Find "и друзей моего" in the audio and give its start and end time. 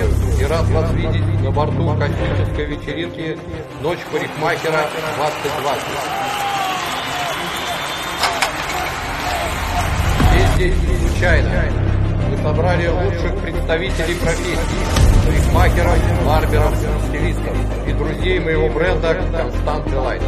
17.86-18.70